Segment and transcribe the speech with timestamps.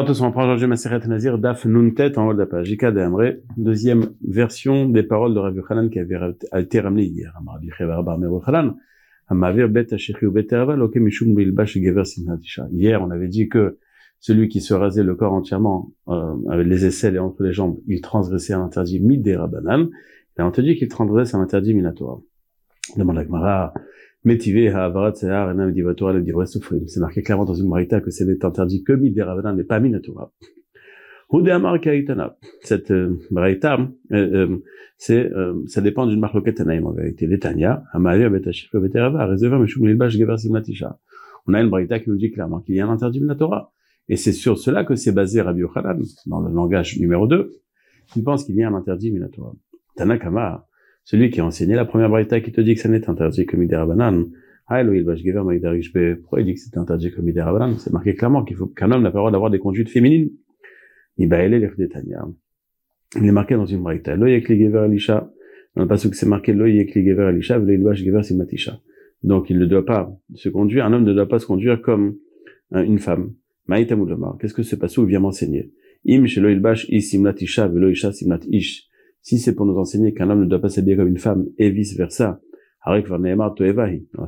[0.00, 2.68] Bonjour à tous, on prend aujourd'hui Maseret Nazir, Daf Nuntet en haut de la page.
[2.68, 6.16] Jika de deuxième version des paroles de Rabbi Khanan qui avait
[6.56, 7.38] été ramenées hier.
[7.46, 8.76] Rabbi Khanan,
[12.72, 13.78] Hier, on avait dit que
[14.20, 17.76] celui qui se rasait le corps entièrement, euh, avec les aisselles et entre les jambes,
[17.86, 19.90] il transgressait un interdit midera banan.
[20.38, 22.20] Et on te dit qu'il transgressait un interdit minatoire.
[22.96, 23.74] Demande la Gemara,
[24.22, 24.36] C'est
[27.00, 29.80] marqué clairement dans une marita que c'est interdit que midera mais pas
[31.78, 32.36] kaitana.
[32.62, 33.78] Cette euh, marita,
[34.12, 34.58] euh, euh,
[34.98, 37.26] c'est, euh, ça dépend d'une marque tanaïm en vérité.
[37.26, 40.98] Letania, amavi abetashif beterava, réservé meshum lilbash gever simatisha.
[41.46, 43.72] On a une marita qui nous dit clairement qu'il y a un interdit minatora.
[44.10, 47.50] Et c'est sur cela que c'est basé Rabbi Yochanan, dans le langage numéro 2,
[48.16, 49.54] il pense qu'il y a un interdit minatoire.
[49.96, 50.66] Tanakama,
[51.04, 53.56] celui qui a enseigné la première braïta qui te dit que ça n'est interdit que
[53.56, 54.26] midera banan,
[54.66, 57.76] pourquoi il dit que c'est interdit que midera banan?
[57.78, 60.30] C'est marqué clairement qu'il faut qu'un homme n'a pas le droit d'avoir des conduites féminines.
[61.18, 61.62] Il est
[63.32, 64.16] marqué dans une braïta.
[64.16, 66.54] Dans le passage c'est marqué.
[69.22, 72.16] Donc il ne doit pas se conduire, un homme ne doit pas se conduire comme
[72.72, 73.34] une femme.
[73.68, 75.72] Qu'est-ce que ce passage vient m'enseigner?
[76.08, 76.24] Im
[78.52, 78.89] ish.
[79.22, 81.70] Si c'est pour nous enseigner qu'un homme ne doit pas s'habiller comme une femme et
[81.70, 82.40] vice versa,
[82.82, 83.02] à la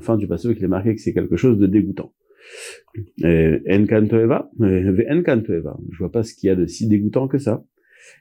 [0.01, 2.13] fin du passage, il est marqué que c'est quelque chose de dégoûtant.
[3.25, 7.65] Enkan toeva, je vois pas ce qu'il y a de si dégoûtant que ça.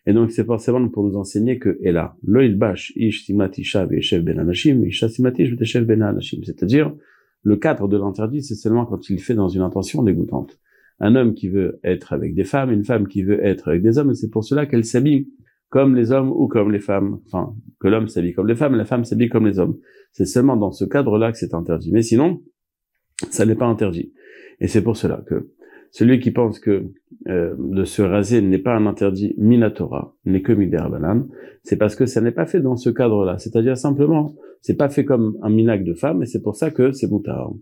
[0.05, 4.85] Et donc c'est forcément pour nous enseigner que et là, bash ish simatisha ben anashim,
[4.85, 6.41] isha simatish ben anashim.
[6.43, 6.95] C'est-à-dire,
[7.43, 10.59] le cadre de l'interdit, c'est seulement quand il fait dans une intention dégoûtante
[11.01, 13.97] un homme qui veut être avec des femmes, une femme qui veut être avec des
[13.97, 15.27] hommes, et c'est pour cela qu'elle s'habille
[15.71, 17.19] comme les hommes ou comme les femmes.
[17.25, 19.77] Enfin, que l'homme s'habille comme les femmes, la femme s'habille comme les hommes.
[20.11, 21.91] C'est seulement dans ce cadre-là que c'est interdit.
[21.91, 22.43] Mais sinon,
[23.31, 24.13] ça n'est pas interdit.
[24.59, 25.49] Et c'est pour cela que
[25.89, 26.91] celui qui pense que
[27.27, 31.27] euh, de se raser n'est pas un interdit minatora, n'est que banane,
[31.63, 33.37] c'est parce que ça n'est pas fait dans ce cadre-là.
[33.39, 36.91] C'est-à-dire simplement, c'est pas fait comme un minac de femme, et c'est pour ça que
[36.91, 37.53] c'est moutard.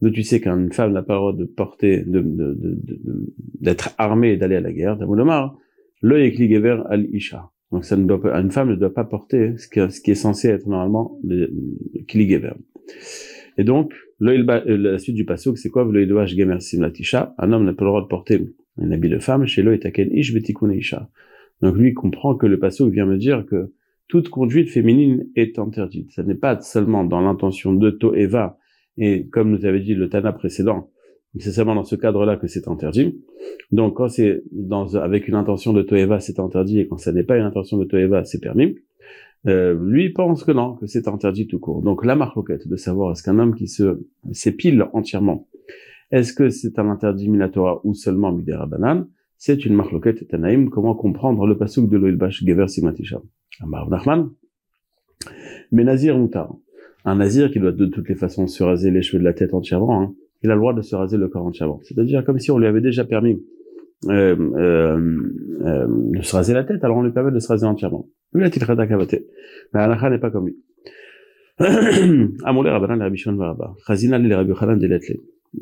[0.00, 2.78] Donc tu sais qu'une femme n'a pas le droit de porter, de, de, de,
[3.60, 4.96] d'être armée et d'aller à la guerre.
[4.96, 5.16] Donc
[7.84, 10.16] ça ne doit pas, une femme ne doit pas porter ce qui, ce qui est
[10.16, 11.50] censé être normalement le,
[11.92, 12.02] le
[13.56, 15.82] Et donc, la suite du passage, c'est quoi?
[15.82, 19.78] Un homme n'a pas le droit de porter un habit de femme chez lui
[21.62, 23.72] Donc lui comprend que le passage vient me dire que
[24.08, 26.10] toute conduite féminine est interdite.
[26.12, 28.58] Ce n'est pas seulement dans l'intention de Toeva,
[28.96, 30.90] et comme nous avait dit le Tana précédent,
[31.38, 33.20] c'est seulement dans ce cadre-là que c'est interdit.
[33.72, 37.24] Donc quand c'est dans avec une intention de Toeva, c'est interdit, et quand ça n'est
[37.24, 38.76] pas une intention de Toeva, c'est permis.
[39.46, 41.82] Euh, lui pense que non, que c'est interdit tout court.
[41.82, 44.00] Donc la marloquette de savoir est-ce qu'un homme qui se
[44.32, 45.48] s'épile entièrement,
[46.10, 50.70] est-ce que c'est un interdit minatoire ou seulement midera banane, c'est une marloquette tanaïm.
[50.70, 53.20] Comment comprendre le pasuk de l'Oilbash Gever Simatisha?
[55.72, 56.54] Mais Nazir Moutar.
[57.04, 59.52] Un Nazir qui doit de toutes les façons se raser les cheveux de la tête
[59.52, 61.80] entièrement, hein, il a le droit de se raser le corps entièrement.
[61.82, 63.42] C'est-à-dire comme si on lui avait déjà permis
[64.08, 64.98] euh, euh,
[65.64, 68.08] euh, de se raser la tête, alors on lui permet de se raser entièrement.
[68.32, 68.66] Lui, la titre
[69.72, 70.56] Mais Alakha n'est pas comme lui.
[72.44, 73.74] Amoulé Rabbanan, Rabbi Shimon Baraba.
[73.86, 75.12] Chazina, les Rabbi Khanan, des lettres.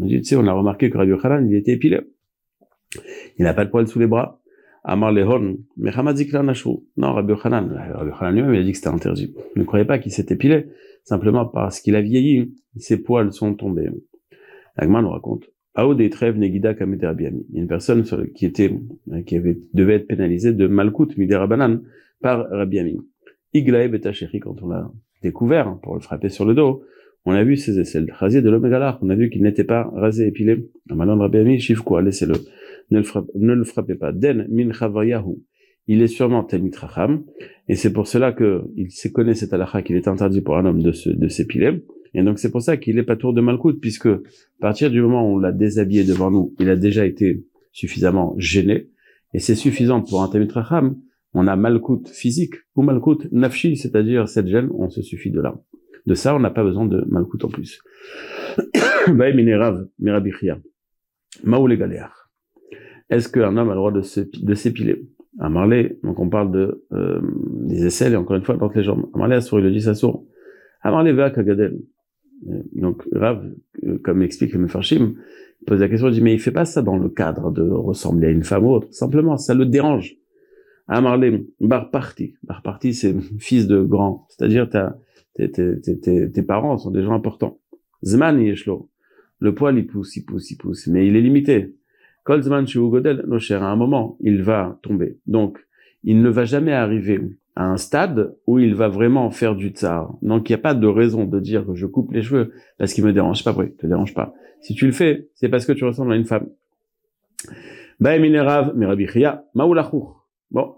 [0.09, 2.01] Tu sais, on a remarqué que Rabbi Khanan, il était épilé.
[3.39, 4.41] Il n'a pas de poils sous les bras.
[4.85, 9.33] Amar Lehon, mais Non, Rabbi Yochanan, Rabbi Yochanan lui-même, il a dit que c'était interdit.
[9.55, 10.67] Ne croyez pas qu'il s'est épilé,
[11.05, 13.91] simplement parce qu'il a vieilli, ses poils sont tombés.
[14.77, 18.05] Agman nous raconte, Ao des trêves negida kamete Rabbi Il y a une personne
[18.35, 18.71] qui était,
[19.27, 21.49] qui avait, devait être pénalisée de malkout midera
[22.21, 22.99] par Rabbi Ami.
[23.55, 24.91] Iglae betacheri, quand on l'a
[25.23, 26.85] découvert, hein, pour le frapper sur le dos,
[27.25, 28.13] on a vu ses aisselles.
[28.13, 28.67] Rasé de l'homme
[29.01, 30.69] on a vu qu'il n'était pas rasé, épilé.
[30.91, 32.35] Maintenant, Rabbi Ami, chiffre quoi, laissez-le
[32.93, 34.13] ne le, frappe, ne le frappez pas.
[34.13, 34.71] Den min
[35.89, 37.25] Il est sûrement Talmit Racham,
[37.69, 40.65] et c'est pour cela que il sait connaît cette halakha qu'il est interdit pour un
[40.65, 41.85] homme de se, de s'épiler.
[42.15, 44.21] Et donc c'est pour ça qu'il est pas tour de Malkout, puisque à
[44.61, 48.89] partir du moment où on l'a déshabillé devant nous, il a déjà été suffisamment gêné,
[49.35, 50.97] et c'est suffisant pour un Talmit Racham.
[51.35, 55.59] On a Malkout physique ou Malkout nafshi, c'est-à-dire cette gêne, on se suffit de là.
[56.05, 57.81] De ça, on n'a pas besoin de Malkout en plus.
[63.09, 65.07] Est-ce qu'un homme a le droit de s'épiler?
[65.39, 67.21] À Marley, donc on parle de euh,
[67.65, 69.09] des aisselles et encore une fois dans les jambes.
[69.15, 70.27] À Marley, Assour, il le dit, ça sourd.
[70.83, 71.81] À Marley, va Kagadel.
[72.75, 73.51] Donc, Rav,
[73.85, 75.15] euh, comme explique le Mefarshim,
[75.67, 78.29] pose la question, il dit, mais il fait pas ça dans le cadre de ressembler
[78.29, 78.89] à une femme ou autre.
[78.91, 80.17] Simplement, ça le dérange.
[80.89, 82.35] À Marley, Bar Parti.
[82.43, 84.27] Bar Parti, c'est fils de grand.
[84.29, 84.69] C'est-à-dire,
[85.35, 87.59] tes, tes parents sont des gens importants.
[88.05, 88.91] Zman Yeshlo.
[89.39, 91.77] le poil, il pousse, il pousse, il pousse, mais il est limité.
[92.25, 95.19] Kolzman Godel, cher, à un moment, il va tomber.
[95.27, 95.59] Donc,
[96.05, 97.21] il ne va jamais arriver
[97.57, 100.15] à un stade où il va vraiment faire du tsar.
[100.23, 102.95] Donc, il n'y a pas de raison de dire que je coupe les cheveux parce
[102.95, 103.55] qu'il me dérange pas.
[103.57, 104.35] Oui, te dérange pas.
[104.61, 106.49] Si tu le fais, c'est parce que tu ressembles à une femme.
[108.01, 108.09] Bon,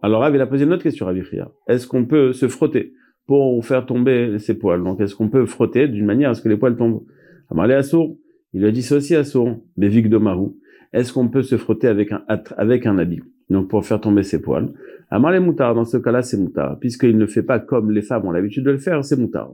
[0.03, 1.23] alors Rav, il a posé une autre question, Rabbi
[1.69, 2.93] Est-ce qu'on peut se frotter
[3.27, 4.83] pour faire tomber ses poils?
[4.83, 7.05] Donc, est-ce qu'on peut frotter d'une manière à ce que les poils tombent?
[7.51, 8.17] Amarle Assour,
[8.53, 10.55] il a dit ça aussi Assour, Bevik Domahu.
[10.95, 12.23] Est-ce qu'on peut se frotter avec un,
[12.57, 13.21] avec un habit?
[13.51, 14.73] Donc, pour faire tomber ses poils.
[15.11, 16.79] Amarle Moutar, dans ce cas-là, c'est Moutar.
[16.79, 19.51] Puisqu'il ne fait pas comme les femmes ont l'habitude de le faire, c'est Moutar.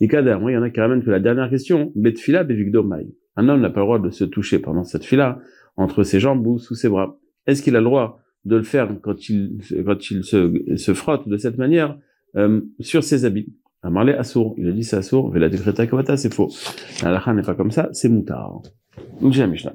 [0.00, 3.06] Et Kader, il y en a qui ramènent que la dernière question, Betfila Bevik Domai.
[3.36, 5.38] Un homme n'a pas le droit de se toucher pendant cette fila
[5.76, 7.16] entre ses jambes ou sous ses bras.
[7.46, 11.28] Est-ce qu'il a le droit de le faire quand il, quand il se, se frotte
[11.28, 11.96] de cette manière
[12.36, 13.54] euh, sur ses habits?
[13.82, 15.48] Amarlé Assour, il a dit c'est Assour, la
[16.16, 16.48] c'est faux.
[17.04, 18.62] La n'est pas comme ça, c'est Moutar.
[19.20, 19.74] Donc j'ai la Mishnah.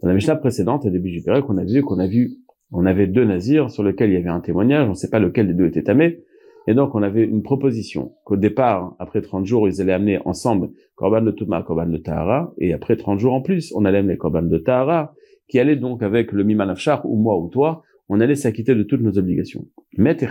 [0.00, 2.36] Dans la Mishnah précédente, au début du période, qu'on a vu, qu'on a vu,
[2.70, 5.18] on avait deux nazirs sur lesquels il y avait un témoignage, on ne sait pas
[5.18, 6.20] lequel des deux était tamé,
[6.68, 10.70] et donc on avait une proposition qu'au départ, après 30 jours, ils allaient amener ensemble
[10.94, 14.16] Korban de Touma, Korban de Tahara, et après 30 jours en plus, on allait amener
[14.16, 15.14] Korban de Tahara,
[15.48, 19.00] qui allait donc avec le Mimanafshar, ou moi ou toi, on allait s'acquitter de toutes
[19.00, 19.66] nos obligations.
[19.96, 20.26] Met et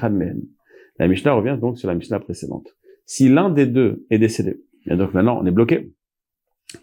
[1.00, 2.68] La Mishnah revient donc sur la Mishnah précédente.
[3.06, 5.92] Si l'un des deux est décédé, et donc maintenant on est bloqué,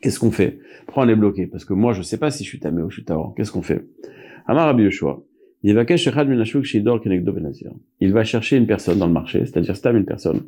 [0.01, 0.59] qu'est-ce qu'on fait?
[0.97, 1.47] On est bloqué?
[1.47, 3.35] Parce que moi je sais pas si je suis tamé ou je suis tahor.
[3.37, 3.85] Qu'est-ce qu'on fait?
[4.47, 5.23] Amar Rabbi Yeshua,
[5.63, 5.87] il va
[8.25, 10.43] chercher une personne dans le marché, c'est-à-dire stam une personne,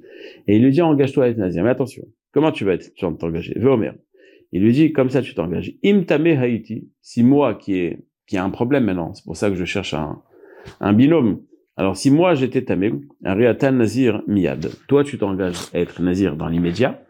[0.47, 1.65] et il lui dit engage-toi à être nazir.
[1.65, 3.55] Mais attention, comment tu vas être, tu vas t'engager?
[3.59, 3.93] Véomer.
[4.53, 5.73] Il lui dit comme ça tu t'engages.
[5.85, 9.57] Imtame Haïti, si moi qui ai qui a un problème maintenant, c'est pour ça que
[9.57, 10.21] je cherche un,
[10.81, 11.41] un binôme.
[11.77, 12.93] Alors si moi j'étais tamé,
[13.25, 17.03] Ariatan Nazir Miyad, toi tu t'engages à être Nazir dans l'immédiat.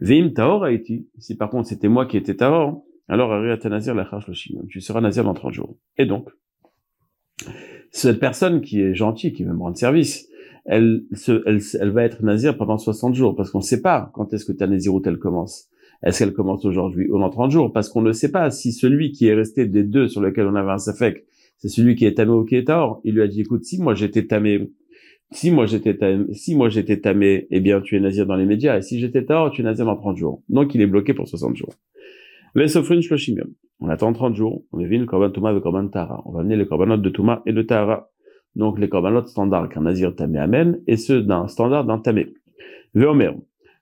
[0.00, 4.24] Veim Taor Haïti, si par contre c'était moi qui étais Taor, alors Ariatan Nazir Lachar
[4.68, 5.76] tu seras Nazir dans 30 jours.
[5.96, 6.28] Et donc,
[7.90, 10.28] cette personne qui est gentille, qui veut me rendre service,
[10.64, 11.04] elle,
[11.46, 14.44] elle, elle va être nazir pendant 60 jours, parce qu'on ne sait pas quand est-ce
[14.44, 15.68] que ta naziroute elle commence.
[16.02, 17.72] Est-ce qu'elle commence aujourd'hui ou dans 30 jours?
[17.72, 20.54] Parce qu'on ne sait pas si celui qui est resté des deux sur lequel on
[20.54, 21.24] avait un safek,
[21.56, 23.00] c'est celui qui est tamé ou qui est tort.
[23.02, 24.70] Il lui a dit, écoute, si moi j'étais tamé,
[25.30, 28.46] si moi j'étais tamé, si moi j'étais tamé, eh bien tu es nazir dans les
[28.46, 30.42] médias, et si j'étais tort, tu es nazir dans 30 jours.
[30.48, 31.74] Donc il est bloqué pour 60 jours.
[33.80, 36.22] On attend 30 jours, on vient le korban Touma et korban Tara.
[36.24, 38.10] On va amener les korbanot de Touma et de Tara.
[38.56, 42.28] Donc les korbanot standards qu'un nazir tamé amène, et ceux d'un standard d'un tamé.
[42.94, 43.32] Veomer,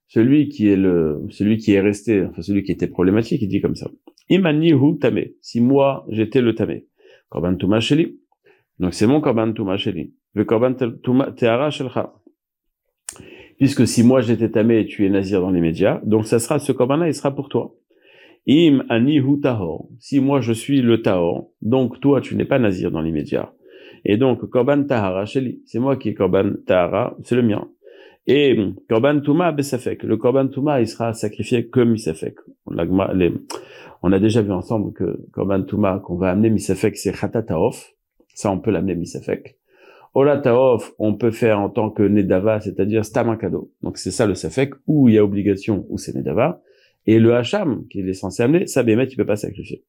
[0.09, 3.61] celui qui est le, celui qui est resté, enfin celui qui était problématique, il dit
[3.61, 3.89] comme ça.
[4.29, 5.37] Imani hu tamé.
[5.41, 6.87] Si moi j'étais le tamé.
[7.29, 8.19] Korban Touma sheli.
[8.81, 10.13] Donc c'est mon korban Touma sheli.
[10.37, 12.13] Le korban Tara shelcha.
[13.57, 16.59] Puisque si moi j'étais tamé et tu es nazir dans les médias, donc ça sera,
[16.59, 17.75] ce korban-là, il sera pour toi.
[18.47, 19.89] Im anihu tahor.
[19.99, 23.55] Si moi je suis le tahor, donc toi tu n'es pas nazir dans l'immédiat.
[24.05, 27.71] Et donc korban tahara sheli, c'est moi qui est korban tahara, c'est le mien.
[28.27, 28.59] Et
[28.91, 32.37] korban tuma besafek, le korban tuma il sera sacrifié comme misafek.
[32.67, 37.95] On a déjà vu ensemble que korban tuma qu'on va amener misafek c'est khatataof,
[38.35, 39.56] ça on peut l'amener misafek.
[40.19, 43.71] Ola taof, on peut faire en tant que nedava, c'est-à-dire stamakado.
[43.83, 46.63] Donc c'est ça le safek, où il y a obligation, où c'est nedava.
[47.05, 49.85] Et le hacham, qu'il est censé amener, ça bémet, il peut pas sacrifier.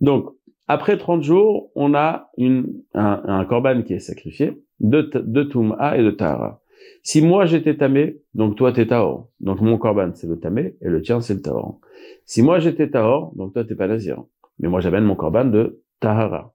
[0.00, 0.30] Donc,
[0.66, 6.02] après 30 jours, on a un, un korban qui est sacrifié de, de Tum'a et
[6.02, 6.60] de Tahara.
[7.04, 9.28] Si moi j'étais tamé, donc toi t'es Tahor.
[9.38, 11.78] Donc mon korban c'est le tamé et le tien c'est le Tahor.
[12.24, 14.24] Si moi j'étais Tahor, donc toi t'es pas nazir.
[14.58, 16.52] Mais moi j'amène mon korban de Tahara.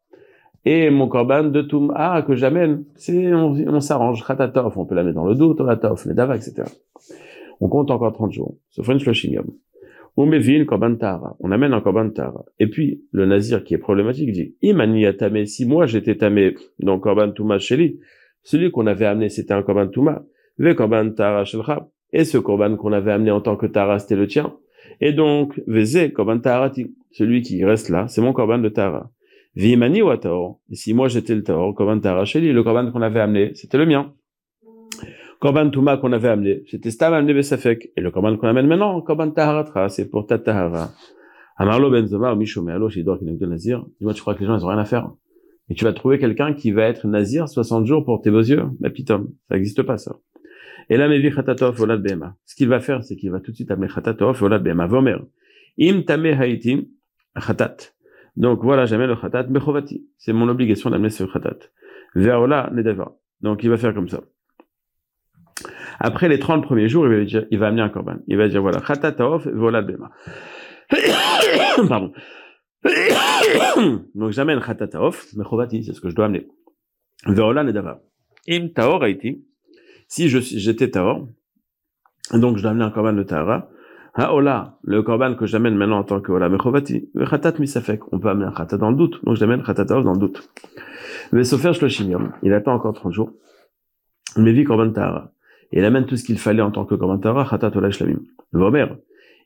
[0.65, 4.23] Et mon korban de Tum'a que j'amène, c'est, on, s'arrange.
[4.23, 6.63] Khatatov, on peut la mettre dans le dos, Tolatov, les Dava, etc.
[7.59, 8.57] On compte encore 30 jours.
[8.69, 9.45] Sauf une Shloshingam.
[10.17, 10.29] On
[10.65, 11.37] korban tara.
[11.39, 12.43] On amène un korban tara.
[12.59, 16.99] Et puis, le nazir qui est problématique dit, imani atame, si moi j'étais tamé dans
[16.99, 17.99] korban tuma sheli,
[18.43, 20.23] celui qu'on avait amené c'était un korban tuma,
[20.57, 24.17] le korban tara shelcha, et ce korban qu'on avait amené en tant que tara c'était
[24.17, 24.53] le tien.
[24.99, 29.09] Et donc, veze korban tarati, celui qui reste là, c'est mon korban de tara.
[29.55, 30.19] Vimani wa
[30.69, 33.77] Et si moi j'étais le taor, korban tara sheli, le korban qu'on avait amené, c'était
[33.77, 34.13] le mien.
[35.41, 37.91] Korban Touma qu'on avait amené, c'était Stam amené Besafek.
[37.97, 40.91] Et le Korban qu'on amène maintenant, Korban Taharatra, c'est pour ta Tahara.
[41.57, 43.83] Amarlo Ben Zoma, Misho Mealo, Shidor, n'est Nazir.
[43.99, 45.09] Dis-moi, tu crois que les gens, ils ont rien à faire?
[45.67, 48.65] Et tu vas trouver quelqu'un qui va être Nazir 60 jours pour tes beaux yeux?
[48.81, 49.31] Mais pitom.
[49.49, 50.15] Ça n'existe pas, ça.
[50.89, 52.35] Et là, Mevi Khatatov, Volad Bema.
[52.45, 54.85] Ce qu'il va faire, c'est qu'il va tout de suite amener Khatatov, Volad Bema.
[54.85, 55.17] Vomer.
[55.79, 56.83] Im Tame Haïtim,
[57.35, 57.93] Khatat.
[58.35, 60.07] Donc voilà, j'amène le Khatat, Bechovati.
[60.17, 61.57] C'est mon obligation d'amener ce Khatat.
[62.15, 63.15] Veola Nedava.
[63.41, 64.21] Donc il va faire comme ça.
[65.99, 68.17] Après les 30 premiers jours, il va, amener un korban.
[68.27, 70.09] Il va dire, voilà, khatataof, voilà bema.
[71.87, 72.11] Pardon.
[74.15, 76.47] Donc j'amène khatataof, mechovati, c'est ce que je dois amener.
[77.27, 78.01] Veola nedava.
[78.47, 79.45] Im taor haiti,
[80.07, 81.27] si j'étais taor,
[82.33, 83.69] donc je dois amener un korban de tahara,
[84.13, 88.29] Haola, le korban que j'amène maintenant en tant que ola mechovati, khatat misafek, on peut
[88.29, 90.49] amener un khatat dans le doute, donc j'amène khatataof dans le doute.
[91.31, 93.31] Mais sofer shloshim il attend encore 30 jours,
[94.35, 95.31] mais vit korban tahara.
[95.71, 98.19] Et il amène tout ce qu'il fallait en tant que korban tahara, khatat ola shlamim.
[98.51, 98.87] Vomer,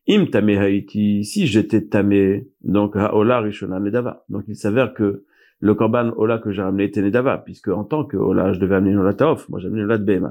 [0.08, 4.24] Im tamé haïti, si j'étais tamé, donc haola rishona nedava.
[4.30, 5.26] Donc il s'avère que
[5.60, 8.76] le korban ola que j'ai ramené était nedava, puisque en tant que ola, je devais
[8.76, 10.22] amener une ola taof, moi j'ai amené une ola de.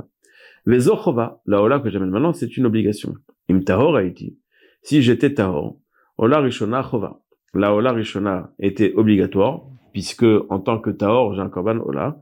[0.67, 3.15] Vezochova, la ola que j'amène maintenant, c'est une obligation.
[3.51, 4.39] Im tahor haïti,
[4.83, 5.77] si j'étais tahor,
[6.17, 7.21] ola rishona chova.
[7.53, 12.19] La ola rishona était obligatoire, puisque en tant que tahor, j'ai un korban ola.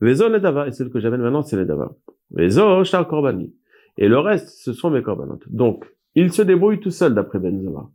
[0.00, 1.94] Vezo nedava, et celle que j'amène maintenant, c'est nedava.
[2.30, 3.54] Vezo shtar korbani.
[3.98, 5.40] Et le reste, ce sont mes korbanot.
[5.48, 7.88] Donc, il se débrouille tout seul d'après Benzema.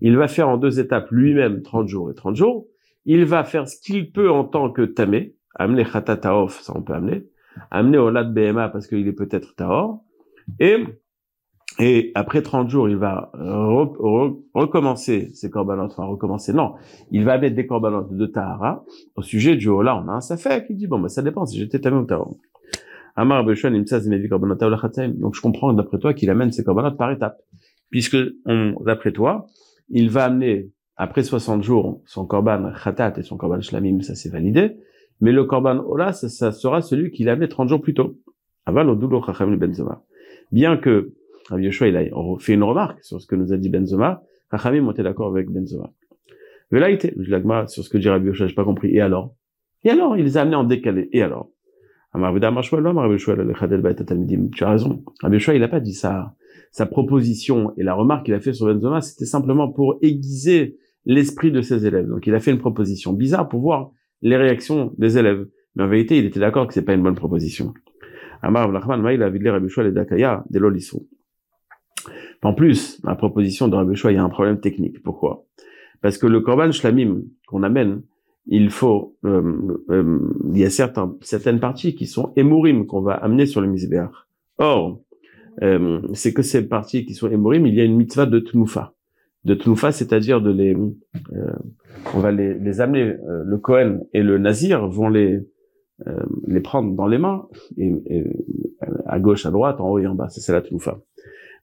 [0.00, 2.66] Il va faire en deux étapes lui-même 30 jours et 30 jours.
[3.06, 6.92] Il va faire ce qu'il peut en tant que tamé, amener khatataof, ça on peut
[6.92, 7.26] amener,
[7.70, 10.02] amener au lad BMA parce qu'il est peut-être taor,
[10.60, 10.84] et
[11.80, 13.30] et après 30 jours, il va
[14.54, 16.74] recommencer ses corbanotes, enfin recommencer, non,
[17.12, 18.84] il va mettre des corbanotes de Tahara.
[19.14, 20.66] Au sujet du Ola, on a un safek.
[20.66, 21.46] Qui dit, bon, bah, ça dépend.
[21.46, 22.34] Si j'étais tamé ou taor.
[23.14, 27.38] Amar me Donc je comprends d'après toi qu'il amène ses corbanotes par étapes.
[27.90, 28.16] Puisque
[28.84, 29.46] d'après toi,
[29.88, 34.30] il va amener après 60 jours son korban khatat et son korban shlamim, ça c'est
[34.30, 34.76] validé,
[35.20, 38.18] mais le korban ola, ça, sera celui qu'il a amené 30 jours plus tôt.
[38.66, 40.04] Aval odulo chacham benzoma.
[40.52, 41.12] Bien que
[41.48, 42.04] Rabbi Yoshua, il a
[42.38, 45.50] fait une remarque sur ce que nous a dit Benzoma, Chachamim ont été d'accord avec
[45.50, 45.92] Benzoma.
[46.70, 47.14] Il était,
[47.66, 48.94] sur ce que dit Rabbi Yoshua, j'ai pas compris.
[48.94, 49.34] Et alors?
[49.84, 50.16] Et alors?
[50.16, 51.08] Il les a amenés en décalé.
[51.12, 51.50] Et alors?
[52.14, 52.24] Tu
[54.64, 55.04] as raison.
[55.22, 56.34] Rabbi il a pas dit ça
[56.70, 61.50] sa proposition et la remarque qu'il a fait sur Benzoma, c'était simplement pour aiguiser l'esprit
[61.50, 62.08] de ses élèves.
[62.08, 63.90] Donc il a fait une proposition bizarre pour voir
[64.22, 65.46] les réactions des élèves.
[65.74, 67.72] Mais en vérité, il était d'accord que c'est pas une bonne proposition.
[72.42, 75.02] En plus, la proposition de Rabbi il y a un problème technique.
[75.02, 75.46] Pourquoi?
[76.00, 78.02] Parce que le korban shlamim qu'on amène,
[78.46, 80.18] il faut, euh, euh,
[80.52, 84.10] il y a certaines parties qui sont émourim qu'on va amener sur le misbéach.
[84.58, 85.00] Or,
[85.62, 88.94] euh, c'est que ces parties qui sont émorim, il y a une mitzvah de tnufa.
[89.48, 91.52] De tnufa, c'est-à-dire de les, euh,
[92.14, 95.40] on va les, les amener, euh, le Kohen et le Nazir vont les,
[96.46, 97.92] les prendre dans les mains, et,
[99.06, 100.28] à gauche, à droite, en haut et en bas.
[100.28, 101.00] C'est la tnufa.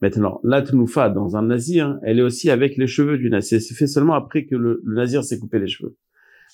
[0.01, 3.61] Maintenant, la tnufa dans un Nazir, elle est aussi avec les cheveux du Nazir.
[3.61, 5.95] C'est fait seulement après que le, Nazir s'est coupé les cheveux.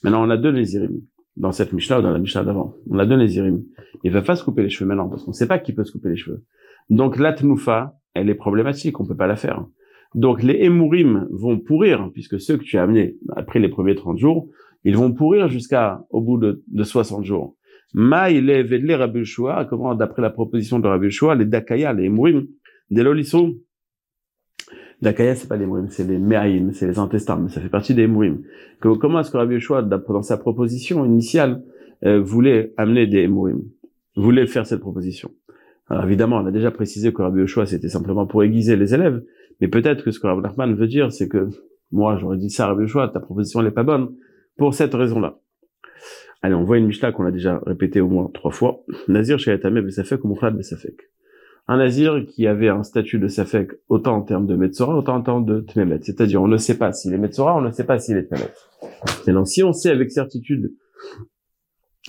[0.04, 1.02] Maintenant, on a deux Nazirim
[1.38, 2.76] dans cette Mishnah ou dans la Mishnah d'avant.
[2.90, 3.64] On a deux Nazirim.
[4.04, 5.92] Il va pas se couper les cheveux maintenant parce qu'on sait pas qui peut se
[5.92, 6.44] couper les cheveux.
[6.90, 9.66] Donc la tnoufa, elle est problématique, on peut pas la faire.
[10.14, 14.18] Donc les émourim vont pourrir, puisque ceux que tu as amenés après les premiers 30
[14.18, 14.50] jours,
[14.84, 17.56] ils vont pourrir jusqu'à au bout de, de 60 jours.
[17.94, 19.24] Maïle vedle Rabbi
[19.70, 22.48] comment d'après la proposition de Rabbi les dakaya, les émourim,
[22.90, 23.56] des lolisson.
[25.02, 27.94] Dakaya, c'est pas les émourim, c'est les me'aïm, c'est les intestins, mais ça fait partie
[27.94, 28.42] des émourim.
[28.80, 29.58] Comment est-ce que Rabbi
[30.08, 31.64] dans sa proposition initiale,
[32.04, 33.62] euh, voulait amener des émourim,
[34.16, 35.32] voulait faire cette proposition?
[35.88, 39.22] Alors évidemment, on a déjà précisé que Rabbi c'était simplement pour aiguiser les élèves,
[39.62, 41.50] mais peut-être que ce que Rabbi Nachman veut dire, c'est que
[41.92, 44.16] moi, j'aurais dit ça à Rabbi Yoshua, ta proposition n'est pas bonne,
[44.58, 45.40] pour cette raison-là.
[46.42, 48.84] Allez, on voit une Mishnah qu'on a déjà répétée au moins trois fois.
[49.08, 51.12] Nazir chez Etameh Besafek ou Besafek.
[51.68, 55.22] Un Nazir qui avait un statut de Safek autant en termes de Metzora, autant en
[55.22, 56.00] termes de Tmemet.
[56.02, 58.50] C'est-à-dire, on ne sait pas s'il est Metzora, on ne sait pas s'il est Tmemet.
[59.28, 60.74] Maintenant, si on sait avec certitude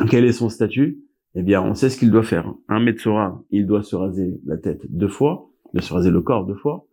[0.09, 1.00] quel est son statut,
[1.35, 2.52] eh bien, on sait ce qu'il doit faire.
[2.68, 6.47] Un Metzora, il doit se raser la tête deux fois, de se raser le corps
[6.47, 6.87] deux fois,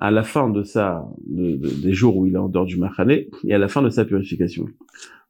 [0.00, 3.54] à la fin de sa, des jours où il est en dehors du Machané, et
[3.54, 4.66] à la fin de sa purification.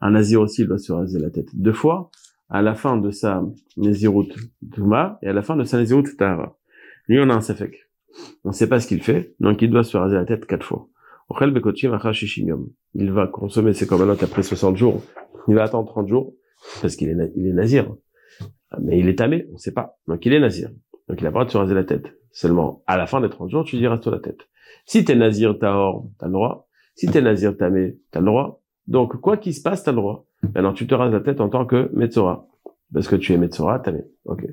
[0.00, 2.10] Un Nazir aussi, il doit se raser la tête deux fois,
[2.48, 3.44] à la fin de sa
[3.76, 4.28] Nazirut
[4.72, 6.56] Touma, et à la fin de sa Nazirut Tahara.
[7.08, 7.88] Lui, on a un Safek.
[8.44, 10.64] On ne sait pas ce qu'il fait, donc il doit se raser la tête quatre
[10.64, 10.88] fois.
[12.94, 15.02] Il va consommer ses corbanotes après 60 jours.
[15.48, 16.34] Il va attendre 30 jours,
[16.80, 17.92] parce qu'il est, il est nazir.
[18.80, 19.98] Mais il est tamé, on ne sait pas.
[20.06, 20.70] Donc il est nazir.
[21.08, 22.06] Donc il a le droit de se raser la tête.
[22.32, 24.48] Seulement, à la fin des 30 jours, tu dis reste la tête.
[24.86, 26.68] Si t'es nazir tahor, t'as le droit.
[26.94, 28.62] Si t'es nazir tamé, t'as le droit.
[28.86, 30.26] Donc, quoi qu'il se passe, t'as le droit.
[30.54, 32.46] Maintenant, tu te rases la tête en tant que Metzora.
[32.92, 34.04] Parce que tu es Metzora, tamé.
[34.24, 34.46] Ok.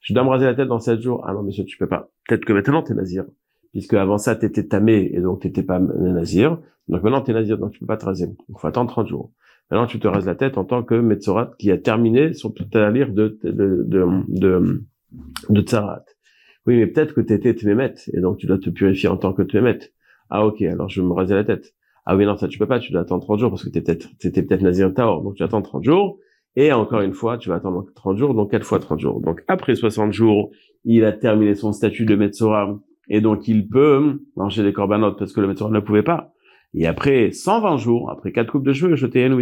[0.00, 1.24] Je dois me raser la tête dans 7 jours.
[1.26, 2.10] Ah non, monsieur, tu peux pas.
[2.28, 3.24] Peut-être que maintenant, t'es nazir.
[3.72, 6.58] Puisque avant ça, t'étais tamé et donc t'étais pas nazir.
[6.88, 8.28] Donc maintenant, t'es nazir, donc tu peux pas te raser.
[8.48, 9.32] Il faut attendre 30 jours.
[9.70, 12.90] Maintenant, tu te rases la tête en tant que Metzorat qui a terminé son la
[12.90, 14.84] lire de, de, de, de,
[15.48, 16.04] de Tzarat.
[16.66, 19.32] Oui, mais peut-être que tu étais Tmémet, et donc tu dois te purifier en tant
[19.32, 19.78] que Tmémet.
[20.30, 21.74] Ah ok, alors je vais me raser la tête.
[22.06, 23.80] Ah oui, non, ça tu peux pas, tu dois attendre 30 jours parce que t'es
[23.80, 26.18] peut-être, t'étais peut-être Nazir Taor, donc tu attends 30 jours.
[26.56, 29.20] Et encore une fois, tu vas attendre 30 jours, donc 4 fois 30 jours.
[29.20, 30.50] Donc après 60 jours,
[30.84, 32.78] il a terminé son statut de Metzora,
[33.08, 36.32] et donc il peut manger des corbanotes parce que le Metzora ne pouvait pas.
[36.74, 39.36] Et après 120 jours, après 4 coupes de cheveux, je t'ai la.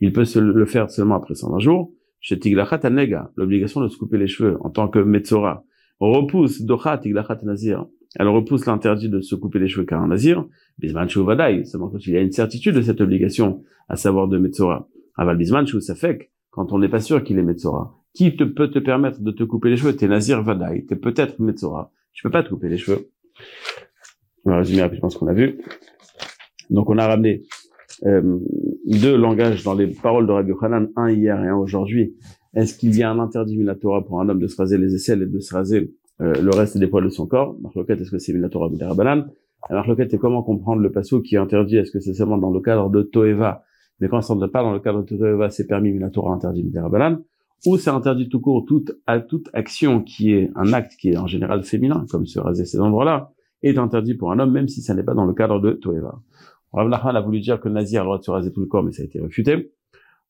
[0.00, 1.92] Il peut se le faire seulement après 120 jours.
[2.26, 5.62] Chez Tiglachat Nega, l'obligation de se couper les cheveux en tant que Metzora.
[6.00, 7.84] repousse Docha Tiglachat Nazir.
[8.18, 10.48] Elle repousse l'interdit de se couper les cheveux car un Nazir.
[10.78, 14.38] Bisman Vadai, seulement quand il y a une certitude de cette obligation, à savoir de
[14.38, 14.88] Metzora.
[15.18, 17.94] Aval Bisman Safek, quand on n'est pas sûr qu'il est Metzora.
[18.14, 19.94] Qui peut te permettre de te couper les cheveux?
[19.94, 21.92] T'es Nazir Vadaï, t'es peut-être Metzora.
[22.14, 23.10] Tu peux pas te couper les cheveux.
[24.46, 25.60] On va résumer rapidement ce qu'on a vu.
[26.70, 27.42] Donc on a ramené
[28.06, 28.38] euh,
[28.84, 32.14] deux langages dans les paroles de Rabbi Hanan, un hier et un aujourd'hui.
[32.54, 35.22] Est-ce qu'il y a un interdit minatora pour un homme de se raser les aisselles
[35.22, 37.56] et de se raser euh, le reste des poils de son corps?
[37.60, 39.26] Marloquette, est-ce que c'est minatora Midarabanan
[39.70, 41.76] Marloquette, c'est comment comprendre le passo qui est interdit?
[41.76, 43.64] Est-ce que c'est seulement dans le cadre de Toeva?
[44.00, 47.22] Mais quand ça ne pas dans le cadre de Toeva, c'est permis minatora interdit Midarabanan
[47.66, 51.16] ou c'est interdit tout court toute, à toute action qui est un acte qui est
[51.16, 53.30] en général féminin, comme se raser ces endroits-là,
[53.62, 56.20] est interdit pour un homme, même si ça n'est pas dans le cadre de Toeva.
[56.74, 58.66] Rav Nachman a voulu dire que Nazir a le droit de se raser tout le
[58.66, 59.70] corps, mais ça a été refuté.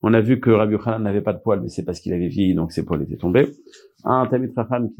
[0.02, 2.28] On a vu que Rabbi Yochanan n'avait pas de poils, mais c'est parce qu'il avait
[2.28, 3.48] vieilli, donc ses poils étaient tombés.
[4.04, 4.90] Un Tamit Racham,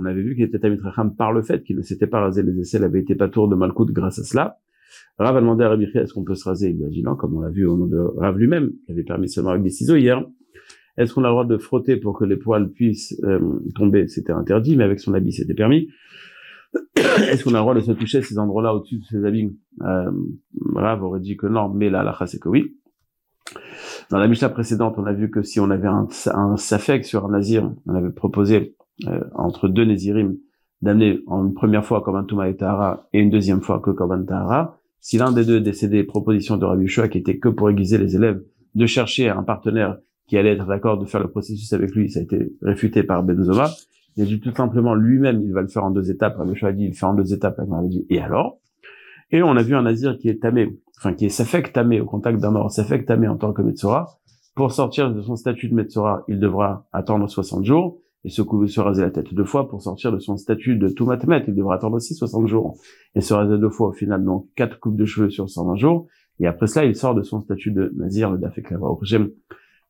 [0.00, 2.42] on avait vu qu'il était Tamit Racham par le fait qu'il ne s'était pas rasé
[2.42, 4.58] les aisselles, avait été pas tour de Malkout grâce à cela.
[5.18, 6.70] Rav a demandé à Rabbi est-ce qu'on peut se raser?
[6.76, 9.04] Il a dit non, comme on l'a vu au nom de Rav lui-même, qui avait
[9.04, 10.24] permis seulement avec des ciseaux hier.
[10.96, 13.38] Est-ce qu'on a le droit de frotter pour que les poils puissent euh,
[13.76, 14.08] tomber?
[14.08, 15.88] C'était interdit, mais avec son habit, c'était permis.
[16.96, 19.56] Est-ce qu'on a le droit de se toucher à ces endroits-là au-dessus de ses habits
[19.82, 20.10] euh,
[20.74, 22.76] Rav aurait dit que non, mais là, la c'est que oui.
[24.10, 27.26] Dans la Mishnah précédente, on a vu que si on avait un, un safek sur
[27.26, 28.76] un nazir, on avait proposé
[29.06, 30.36] euh, entre deux nazirim
[30.82, 33.90] d'amener en une première fois comme un Touma et Tahara et une deuxième fois que
[33.90, 34.78] comme un Tahara.
[35.00, 38.16] Si l'un des deux décédait, proposition de Rabbi Shua qui était que pour aiguiser les
[38.16, 38.42] élèves,
[38.74, 42.20] de chercher un partenaire qui allait être d'accord de faire le processus avec lui, ça
[42.20, 43.70] a été réfuté par Benzoma.
[44.18, 46.38] Il a dit tout simplement lui-même, il va le faire en deux étapes.
[46.38, 47.60] Rabbi a dit, il le fait en deux étapes.
[47.84, 48.58] dit, et alors?
[49.30, 52.40] Et on a vu un nazir qui est tamé, enfin qui est tamé au contact
[52.40, 54.18] d'un mort, safek tamé en tant que Metzora.
[54.56, 58.80] Pour sortir de son statut de Metzora, il devra attendre 60 jours et se, se
[58.80, 61.44] raser la tête deux fois pour sortir de son statut de tout matmet.
[61.46, 62.76] Il devra attendre aussi 60 jours
[63.14, 66.08] et se raser deux fois au final, donc quatre coupes de cheveux sur 120 jours.
[66.40, 68.72] Et après cela, il sort de son statut de nazir, le dafek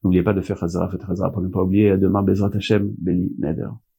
[0.05, 1.97] N'oubliez pas de faire Khazara, faites Khazara pour ne pas oublier.
[1.97, 3.71] Demain, Bezrat Hashem, Beli Neder.